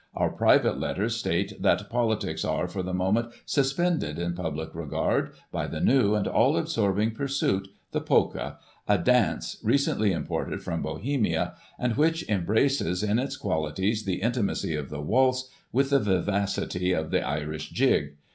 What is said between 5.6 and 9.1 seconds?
the new and all absorbing pursuit— the Polka— a